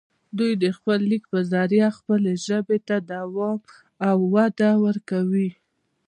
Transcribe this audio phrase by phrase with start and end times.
[0.37, 3.57] دوي دَ خپل ليک پۀ زريعه خپلې ژبې ته دوام
[4.07, 5.49] او وده ورکوي